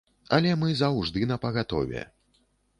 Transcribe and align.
Але 0.37 0.53
мы 0.61 0.69
заўжды 0.79 1.29
напагатове. 1.35 2.05